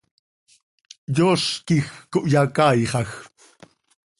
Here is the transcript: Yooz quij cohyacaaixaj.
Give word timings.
Yooz 1.15 1.45
quij 1.65 1.85
cohyacaaixaj. 2.11 3.09